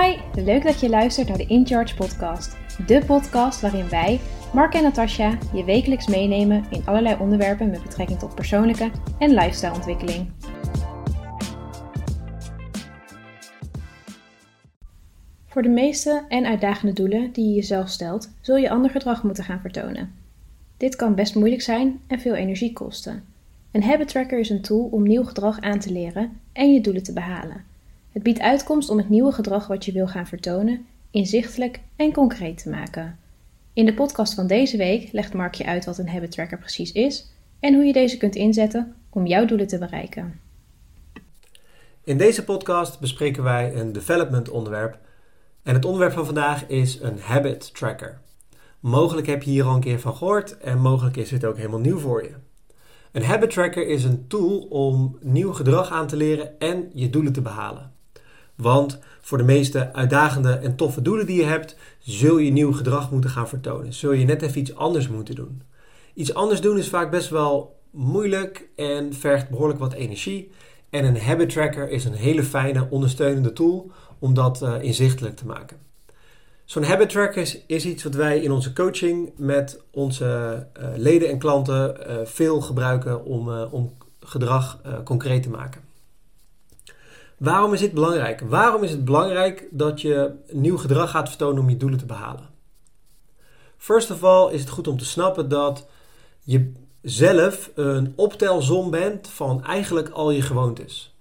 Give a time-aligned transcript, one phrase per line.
[0.00, 2.56] Hi, leuk dat je luistert naar de In Charge podcast.
[2.86, 4.20] De podcast waarin wij,
[4.52, 10.30] Mark en Natasja, je wekelijks meenemen in allerlei onderwerpen met betrekking tot persoonlijke en lifestyleontwikkeling.
[15.46, 19.44] Voor de meeste en uitdagende doelen die je jezelf stelt, zul je ander gedrag moeten
[19.44, 20.12] gaan vertonen.
[20.76, 23.24] Dit kan best moeilijk zijn en veel energie kosten.
[23.70, 27.02] Een habit tracker is een tool om nieuw gedrag aan te leren en je doelen
[27.02, 27.71] te behalen.
[28.12, 32.62] Het biedt uitkomst om het nieuwe gedrag wat je wil gaan vertonen inzichtelijk en concreet
[32.62, 33.18] te maken.
[33.72, 36.92] In de podcast van deze week legt Mark je uit wat een habit tracker precies
[36.92, 40.40] is en hoe je deze kunt inzetten om jouw doelen te bereiken.
[42.04, 44.98] In deze podcast bespreken wij een development onderwerp
[45.62, 48.20] en het onderwerp van vandaag is een habit tracker.
[48.80, 51.80] Mogelijk heb je hier al een keer van gehoord en mogelijk is het ook helemaal
[51.80, 52.34] nieuw voor je.
[53.12, 57.32] Een habit tracker is een tool om nieuw gedrag aan te leren en je doelen
[57.32, 57.91] te behalen.
[58.62, 63.10] Want voor de meeste uitdagende en toffe doelen die je hebt, zul je nieuw gedrag
[63.10, 63.92] moeten gaan vertonen.
[63.92, 65.62] Zul je net even iets anders moeten doen.
[66.14, 70.50] Iets anders doen is vaak best wel moeilijk en vergt behoorlijk wat energie.
[70.90, 75.46] En een habit tracker is een hele fijne ondersteunende tool om dat uh, inzichtelijk te
[75.46, 75.76] maken.
[76.64, 81.38] Zo'n habit tracker is, iets wat wij in onze coaching met onze uh, leden en
[81.38, 83.24] klanten uh, veel gebruiken
[83.70, 85.91] om gedrag concreet te maken.
[87.42, 88.40] Waarom is dit belangrijk?
[88.40, 92.48] Waarom is het belangrijk dat je nieuw gedrag gaat vertonen om je doelen te behalen?
[93.76, 95.86] First of all is het goed om te snappen dat
[96.40, 101.16] je zelf een optelsom bent van eigenlijk al je gewoontes.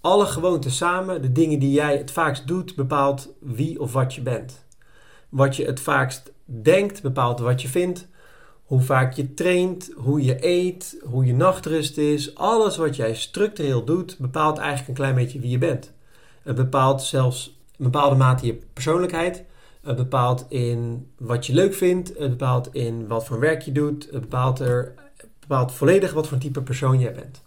[0.00, 4.20] Alle gewoontes samen, de dingen die jij het vaakst doet, bepaalt wie of wat je
[4.20, 4.64] bent.
[5.28, 8.08] Wat je het vaakst denkt, bepaalt wat je vindt.
[8.74, 12.34] Hoe vaak je traint, hoe je eet, hoe je nachtrust is.
[12.34, 15.92] Alles wat jij structureel doet, bepaalt eigenlijk een klein beetje wie je bent.
[16.42, 19.44] Het bepaalt zelfs een bepaalde mate je persoonlijkheid.
[19.82, 22.08] Het bepaalt in wat je leuk vindt.
[22.08, 24.08] Het bepaalt in wat voor werk je doet.
[24.10, 24.94] Het bepaalt, er,
[25.40, 27.42] bepaalt volledig wat voor type persoon jij bent.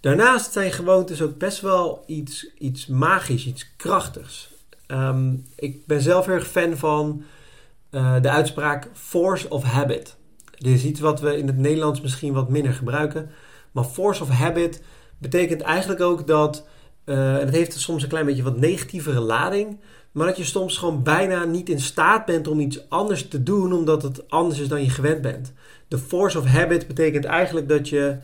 [0.00, 4.50] Daarnaast zijn gewoontes ook best wel iets, iets magisch, iets krachtigs.
[4.86, 7.22] Ehm, ik ben zelf heel erg fan van
[7.90, 10.17] uh, de uitspraak force of habit.
[10.58, 13.30] Dit is iets wat we in het Nederlands misschien wat minder gebruiken.
[13.72, 14.82] Maar force of habit
[15.18, 16.66] betekent eigenlijk ook dat,
[17.04, 19.80] uh, en het heeft soms een klein beetje wat negatievere lading,
[20.12, 23.72] maar dat je soms gewoon bijna niet in staat bent om iets anders te doen
[23.72, 25.52] omdat het anders is dan je gewend bent.
[25.88, 28.16] De force of habit betekent eigenlijk dat je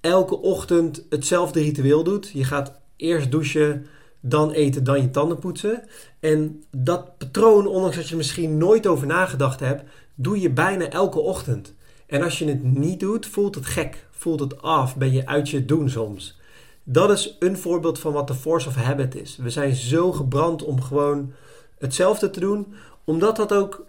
[0.00, 2.30] elke ochtend hetzelfde ritueel doet.
[2.32, 3.86] Je gaat eerst douchen,
[4.20, 5.82] dan eten, dan je tanden poetsen.
[6.20, 9.82] En dat patroon, ondanks dat je misschien nooit over nagedacht hebt,
[10.14, 11.74] doe je bijna elke ochtend.
[12.06, 15.48] En als je het niet doet, voelt het gek, voelt het af, ben je uit
[15.48, 16.38] je doen soms.
[16.84, 19.36] Dat is een voorbeeld van wat de force of habit is.
[19.36, 21.32] We zijn zo gebrand om gewoon
[21.78, 22.66] hetzelfde te doen,
[23.04, 23.84] omdat dat ook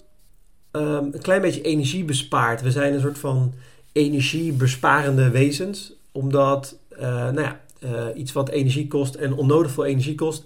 [0.72, 2.62] um, een klein beetje energie bespaart.
[2.62, 3.54] We zijn een soort van
[3.92, 10.16] energiebesparende wezens, omdat uh, nou ja, uh, iets wat energie kost en onnodig veel energie
[10.16, 10.46] kost,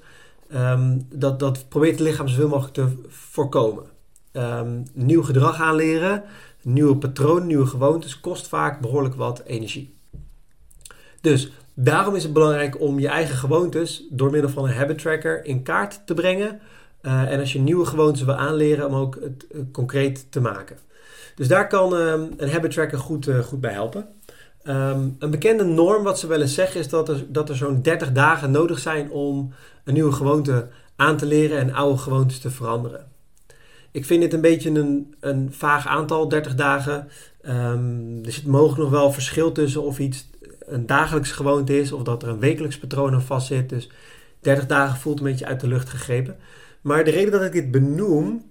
[0.54, 3.84] um, dat, dat probeert het lichaam zoveel mogelijk te voorkomen.
[4.32, 6.24] Um, nieuw gedrag aanleren,
[6.62, 9.94] nieuwe patronen, nieuwe gewoontes kost vaak behoorlijk wat energie.
[11.22, 15.46] Dus daarom is het belangrijk om je eigen gewoontes door middel van een habit tracker
[15.46, 16.60] in kaart te brengen.
[17.02, 20.78] Uh, en als je nieuwe gewoontes wil aanleren, om ook het uh, concreet te maken.
[21.36, 24.08] Dus daar kan um, een habit tracker goed, goed bij helpen.
[24.68, 27.82] Um, een bekende norm wat ze wel eens zeggen is dat er, dat er zo'n
[27.82, 29.54] 30 dagen nodig zijn om
[29.84, 33.12] een nieuwe gewoonte aan te leren en oude gewoontes te veranderen.
[33.92, 37.08] Ik vind dit een beetje een, een vaag aantal, 30 dagen.
[37.46, 40.30] Um, er zit mogelijk nog wel verschil tussen of iets
[40.60, 43.70] een dagelijkse gewoonte is of dat er een wekelijks patroon aan vast zit.
[43.70, 43.90] Dus
[44.42, 46.38] 30 dagen voelt een beetje uit de lucht gegrepen.
[46.82, 48.44] Maar de reden dat ik dit benoem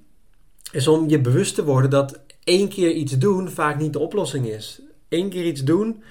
[0.72, 4.46] is om je bewust te worden dat één keer iets doen vaak niet de oplossing
[4.46, 4.82] is.
[5.12, 6.02] Eén keer iets doen,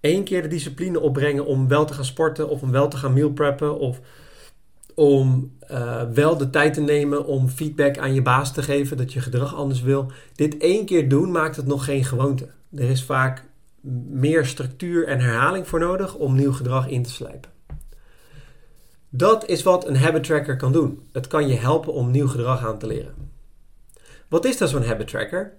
[0.00, 3.12] één keer de discipline opbrengen om wel te gaan sporten of om wel te gaan
[3.12, 4.00] meal preppen of
[4.94, 9.12] om uh, wel de tijd te nemen om feedback aan je baas te geven dat
[9.12, 10.10] je gedrag anders wil.
[10.34, 12.48] Dit één keer doen maakt het nog geen gewoonte.
[12.74, 13.44] Er is vaak
[14.10, 17.50] meer structuur en herhaling voor nodig om nieuw gedrag in te slijpen.
[19.08, 21.08] Dat is wat een habit tracker kan doen.
[21.12, 23.14] Het kan je helpen om nieuw gedrag aan te leren.
[24.28, 25.52] Wat is dan zo'n habit tracker?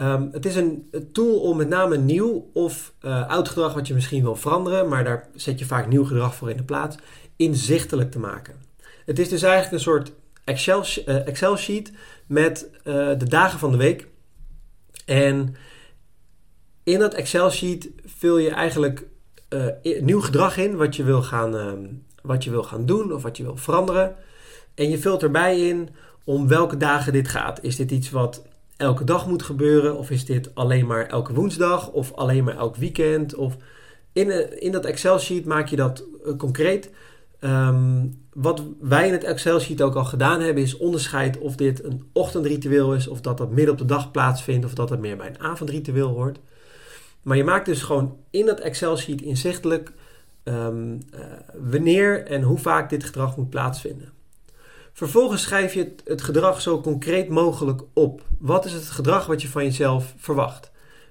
[0.00, 3.94] Um, het is een tool om met name nieuw of uh, oud gedrag wat je
[3.94, 6.96] misschien wil veranderen, maar daar zet je vaak nieuw gedrag voor in de plaats,
[7.36, 8.54] inzichtelijk te maken.
[9.04, 10.12] Het is dus eigenlijk een soort
[10.44, 11.92] Excel, uh, Excel sheet
[12.26, 14.06] met uh, de dagen van de week.
[15.04, 15.56] En
[16.82, 19.06] in dat Excel sheet vul je eigenlijk
[20.00, 21.84] nieuw gedrag in wat je wil gaan, ehm,
[22.22, 24.16] wat je wil gaan doen of wat je wil veranderen.
[24.74, 25.88] En je vult erbij in
[26.24, 27.62] om welke dagen dit gaat.
[27.62, 28.45] Is dit iets wat
[28.76, 29.98] elke dag moet gebeuren?
[29.98, 31.90] Of is dit alleen maar elke woensdag?
[31.90, 33.34] Of alleen maar elk weekend?
[33.34, 33.56] Of
[34.12, 36.90] in, in dat Excel-sheet maak je dat uh, concreet.
[37.40, 42.08] Um, wat wij in het Excel-sheet ook al gedaan hebben, is onderscheid of dit een
[42.12, 45.28] ochtendritueel is, of dat dat midden op de dag plaatsvindt, of dat het meer bij
[45.28, 46.38] een avondritueel hoort.
[47.22, 49.92] Maar je maakt dus gewoon in dat Excel-sheet inzichtelijk
[50.44, 51.20] um, uh,
[51.70, 54.12] wanneer en hoe vaak dit gedrag moet plaatsvinden.
[54.96, 58.22] Vervolgens schrijf je het, gedrag zo concreet mogelijk op.
[58.38, 60.70] Wat is het gedrag wat je van jezelf verwacht?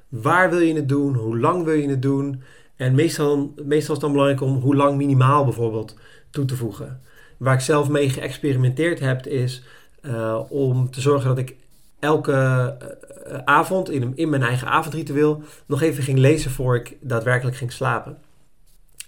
[0.10, 1.16] Waar wil je het doen?
[1.16, 2.42] Hoe lang wil je het doen?
[2.76, 5.96] En meestal, meestal is het dan belangrijk om hoe lang minimaal bijvoorbeeld
[6.30, 7.02] toe te voegen.
[7.38, 9.64] Waar ik zelf mee geëxperimenteerd heb, is
[10.02, 11.56] uh, om te zorgen dat ik
[12.00, 12.32] elke
[13.28, 17.72] uh, avond in, in mijn eigen avondritueel nog even ging lezen voor ik daadwerkelijk ging
[17.72, 18.18] slapen.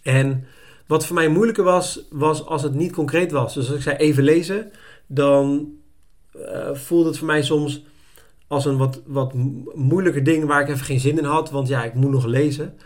[0.03, 0.47] En
[0.87, 3.53] wat voor mij moeilijker was, was als het niet concreet was.
[3.53, 4.71] Dus als ik zei even lezen,
[5.07, 5.73] dan
[6.35, 7.83] uh, voelde het voor mij soms
[8.47, 9.33] als een wat, wat
[9.75, 11.51] moeilijker ding waar ik even geen zin in had.
[11.51, 12.77] Want ja, ik moet nog lezen.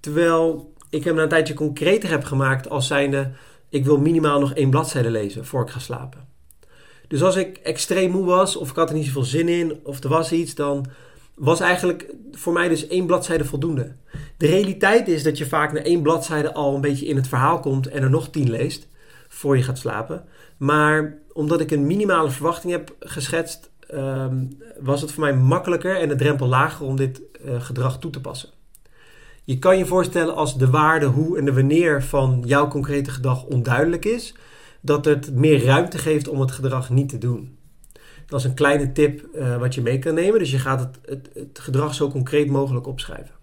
[0.00, 3.30] Terwijl ik hem na een tijdje concreter heb gemaakt als zijnde...
[3.68, 6.28] ik wil minimaal nog één bladzijde lezen voor ik ga slapen.
[7.08, 10.02] Dus als ik extreem moe was of ik had er niet zoveel zin in of
[10.02, 10.54] er was iets...
[10.54, 10.86] dan
[11.34, 13.94] was eigenlijk voor mij dus één bladzijde voldoende.
[14.36, 17.60] De realiteit is dat je vaak na één bladzijde al een beetje in het verhaal
[17.60, 17.86] komt...
[17.86, 18.88] en er nog tien leest
[19.28, 20.24] voor je gaat slapen.
[20.56, 23.70] Maar omdat ik een minimale verwachting heb geschetst...
[23.94, 28.10] Um, was het voor mij makkelijker en de drempel lager om dit uh, gedrag toe
[28.10, 28.48] te passen.
[29.44, 33.44] Je kan je voorstellen als de waarde, hoe en de wanneer van jouw concrete gedrag
[33.44, 34.34] onduidelijk is,
[34.80, 37.58] dat het meer ruimte geeft om het gedrag niet te doen.
[38.26, 40.38] Dat is een kleine tip uh, wat je mee kan nemen.
[40.38, 43.34] Dus je gaat het, het gedrag zo concreet mogelijk opschrijven.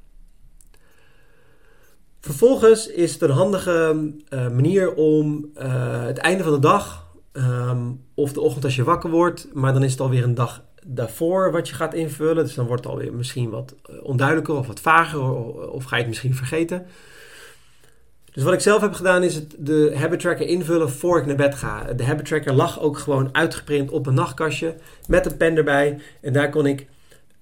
[2.24, 8.02] Vervolgens is het een handige uh, manier om uh, het einde van de dag um,
[8.14, 11.52] of de ochtend als je wakker wordt, maar dan is het alweer een dag daarvoor
[11.52, 12.44] wat je gaat invullen.
[12.44, 15.96] Dus dan wordt het alweer misschien wat eh, onduidelijker of wat vager of, of ga
[15.96, 16.86] je het misschien vergeten.
[18.34, 21.36] Dus wat ik zelf heb gedaan is het de habit tracker invullen voor ik naar
[21.36, 21.94] bed ga.
[21.94, 24.76] De habit tracker lag ook gewoon uitgeprint op een nachtkastje
[25.08, 26.00] met een pen erbij.
[26.22, 26.88] En daar kon ik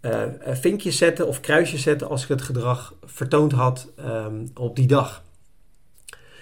[0.01, 4.87] uh, vinkjes zetten of kruisjes zetten als ik het gedrag vertoond had um, op die
[4.87, 5.23] dag.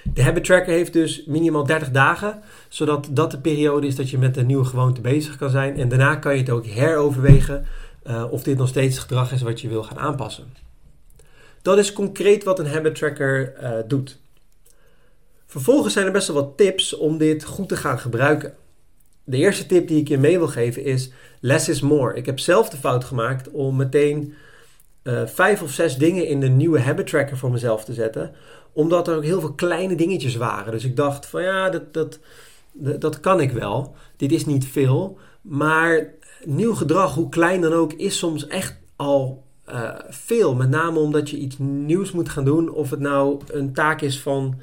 [0.03, 4.17] De habit tracker heeft dus minimaal 30 dagen, zodat dat de periode is dat je
[4.17, 5.77] met een nieuwe gewoonte bezig kan zijn.
[5.77, 7.65] En daarna kan je het ook heroverwegen
[8.07, 10.53] uh, of dit nog steeds het gedrag is wat je wil gaan aanpassen.
[11.61, 13.53] Dat is concreet wat een habit tracker
[13.87, 14.19] doet.
[15.45, 18.53] Vervolgens zijn er best wel wat tips om dit goed te gaan gebruiken.
[19.29, 22.15] De eerste tip die ik je mee wil geven is less is more.
[22.15, 24.33] Ik heb zelf de fout gemaakt om meteen
[25.03, 28.35] uh, vijf of zes dingen in de nieuwe habit tracker voor mezelf te zetten
[28.73, 30.71] omdat er ook heel veel kleine dingetjes waren.
[30.71, 32.19] Dus ik dacht van ja, dat, dat,
[32.99, 33.95] dat, kan ik wel.
[34.17, 35.17] Dit is niet veel.
[35.41, 36.13] Maar
[36.45, 40.55] nieuw gedrag, hoe klein dan ook, is soms echt al uh, veel.
[40.55, 42.71] Met name omdat je iets nieuws moet gaan doen.
[42.71, 44.61] Of het nou een taak is van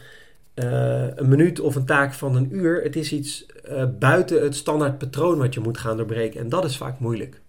[0.65, 2.83] uh, een minuut of een taak van een uur.
[2.83, 6.41] Het is iets uh, buiten het standaard patroon wat je moet gaan doorbreken.
[6.41, 7.41] En dat is vaak moeilijk.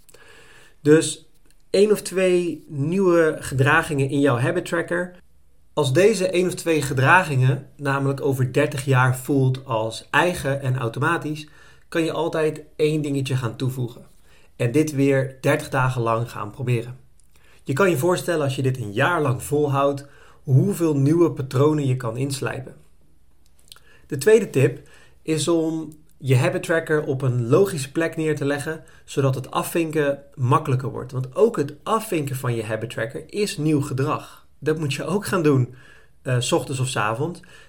[0.82, 1.30] Dus
[1.70, 5.16] één of twee nieuwe gedragingen in jouw habit tracker
[5.78, 11.48] als deze één of twee gedragingen namelijk over 30 jaar voelt als eigen en automatisch,
[11.90, 14.06] kan je altijd één dingetje gaan toevoegen.
[14.56, 16.98] En dit weer 30 dagen lang gaan proberen.
[17.64, 20.06] Je kan je voorstellen als je dit een jaar lang volhoudt,
[20.44, 22.76] hoeveel nieuwe patronen je kan inslijpen.
[24.08, 24.88] De tweede tip
[25.22, 30.24] is om je habit tracker op een logische plek neer te leggen, zodat het afvinken
[30.36, 31.12] makkelijker wordt.
[31.12, 35.26] Want ook het afvinken van je habit tracker is nieuw gedrag dat moet je ook
[35.26, 35.76] gaan doen,
[36.40, 36.98] s ochtends of s.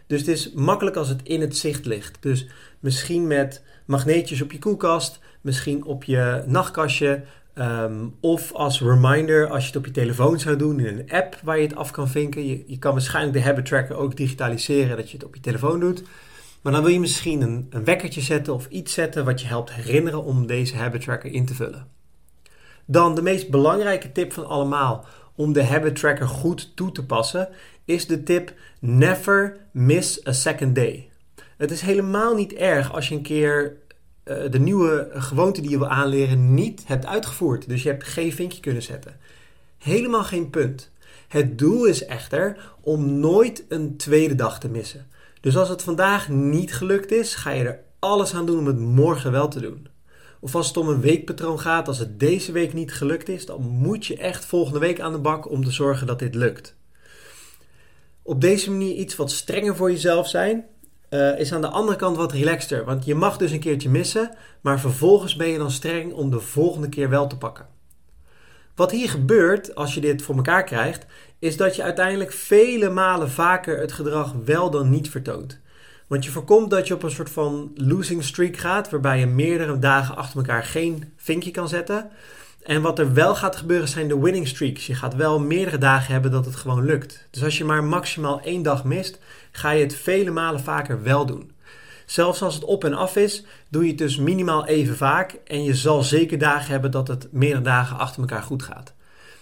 [0.06, 2.16] Dus het is makkelijk als het in het zicht ligt.
[2.20, 2.48] Dus
[2.80, 7.22] misschien met magneetjes op je koelkast, misschien op je nachtkastje.
[7.54, 11.40] Um, of als reminder als je het op je telefoon zou doen in een app
[11.42, 12.46] waar je het af kan vinken.
[12.46, 16.02] Je kan waarschijnlijk de habit tracker ook digitaliseren dat je het op je telefoon doet.
[16.62, 19.72] Maar dan wil je misschien een, een wekkertje zetten of iets zetten wat je helpt
[19.72, 21.88] herinneren om deze habit tracker in te vullen.
[22.84, 27.48] Dan de meest belangrijke tip van allemaal om de habit tracker goed toe te passen,
[27.84, 31.10] is de tip never miss a second day.
[31.56, 33.76] Het is helemaal niet erg als je een keer
[34.24, 37.68] uh, de nieuwe gewoonte die je wil aanleren niet hebt uitgevoerd.
[37.68, 39.16] Dus je hebt geen vinkje kunnen zetten.
[39.78, 40.90] Helemaal geen punt.
[41.28, 45.06] Het doel is echter om nooit een tweede dag te missen.
[45.40, 48.78] Dus als het vandaag niet gelukt is, ga je er alles aan doen om het
[48.78, 49.88] morgen wel te doen.
[50.40, 53.62] Of als het om een weekpatroon gaat, als het deze week niet gelukt is, dan
[53.62, 56.76] moet je echt volgende week aan de bak om te zorgen dat dit lukt.
[58.22, 60.64] Op deze manier iets wat strenger voor jezelf zijn,
[61.08, 62.84] eh, is aan de andere kant wat relaxter.
[62.84, 66.40] Want je mag dus een keertje missen, maar vervolgens ben je dan streng om de
[66.40, 67.77] volgende keer wel te pakken.
[68.78, 71.06] Wat hier gebeurt als je dit voor elkaar krijgt,
[71.38, 75.60] is dat je uiteindelijk vele malen vaker het gedrag wel dan niet vertoont.
[76.06, 79.78] Want je voorkomt dat je op een soort van losing streak gaat, waarbij je meerdere
[79.78, 82.10] dagen achter elkaar geen vinkje kan zetten.
[82.62, 84.86] En wat er wel gaat gebeuren zijn de winning streaks.
[84.86, 87.26] Je gaat wel meerdere dagen hebben dat het gewoon lukt.
[87.30, 89.18] Dus als je maar maximaal één dag mist,
[89.50, 91.50] ga je het vele malen vaker wel doen.
[92.08, 95.38] Zelfs als het op en af is, doe je het dus minimaal even vaak.
[95.46, 98.92] En je zal zeker dagen hebben dat het meerdere dagen achter elkaar goed gaat.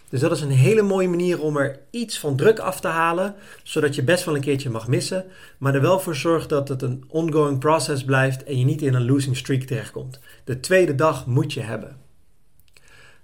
[0.09, 3.35] Dus dat is een hele mooie manier om er iets van druk af te halen,
[3.63, 5.25] zodat je best wel een keertje mag missen,
[5.59, 8.95] maar er wel voor zorgt dat het een ongoing process blijft en je niet in
[8.95, 10.21] een losing streak terechtkomt.
[10.45, 11.97] De tweede dag moet je hebben.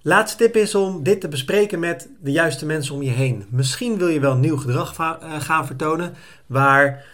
[0.02, 3.44] Laatste tip is om dit te bespreken met de juiste mensen om je heen.
[3.49, 6.14] Misschien wil je wel nieuw gedrag eh, gaan vertonen
[6.46, 7.04] waar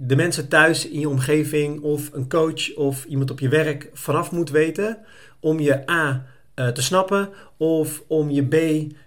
[0.00, 4.32] de mensen thuis in je omgeving of een coach of iemand op je werk vanaf
[4.32, 4.98] moet weten
[5.40, 8.54] om je A eh, te snappen of om je B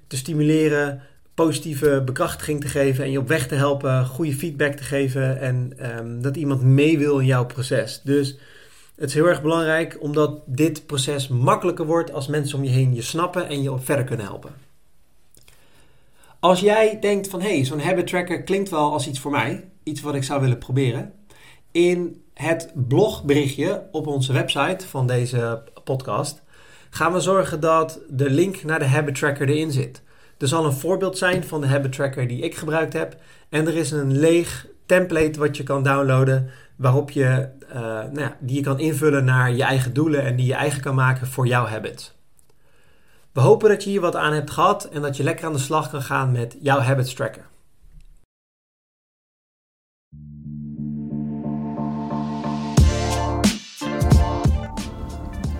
[0.07, 1.01] te stimuleren,
[1.33, 5.73] positieve bekrachtiging te geven en je op weg te helpen, goede feedback te geven en
[5.77, 8.01] ehm, dat iemand mee wil in jouw proces.
[8.03, 8.37] Dus
[8.95, 12.93] het is heel erg belangrijk omdat dit proces makkelijker wordt als mensen om je heen
[12.93, 14.51] je snappen en je op verder kunnen helpen.
[16.39, 19.70] Als jij denkt van hé, hey, zo'n habit tracker klinkt wel als iets voor mij,
[19.83, 21.13] iets wat ik zou willen proberen.
[21.71, 26.41] In het blogberichtje op onze website van deze podcast
[26.89, 30.01] gaan we zorgen dat de link naar de habit tracker erin zit.
[30.37, 33.15] Er zal een voorbeeld zijn van de habit tracker die ik gebruikt heb
[33.49, 38.37] en er is een leeg template wat je kan downloaden waarop je, uh, nou ja,
[38.39, 41.47] die je kan invullen naar je eigen doelen en die je eigen kan maken voor
[41.47, 42.13] jouw habits.
[43.31, 45.59] We hopen dat je hier wat aan hebt gehad en dat je lekker aan de
[45.59, 47.50] slag kan gaan met jouw habits tracker.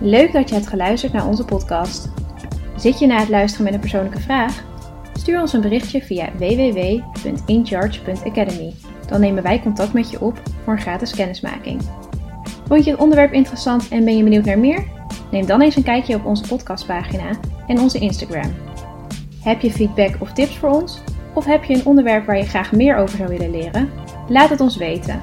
[0.04, 2.10] Leuk dat je hebt geluisterd naar onze podcast.
[2.76, 4.64] Zit je na het luisteren met een persoonlijke vraag?
[5.12, 8.72] Stuur ons een berichtje via www.incharge.academy.
[9.08, 11.80] Dan nemen wij contact met je op voor een gratis kennismaking.
[12.66, 14.84] Vond je het onderwerp interessant en ben je benieuwd naar meer?
[15.30, 17.30] Neem dan eens een kijkje op onze podcastpagina
[17.66, 18.54] en onze Instagram.
[19.42, 21.02] Heb je feedback of tips voor ons?
[21.34, 23.90] Of heb je een onderwerp waar je graag meer over zou willen leren?
[24.28, 25.22] Laat het ons weten.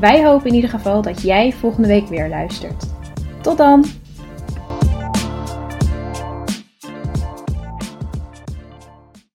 [0.00, 2.86] Wij hopen in ieder geval dat jij volgende week weer luistert.
[3.40, 3.84] Tot dan!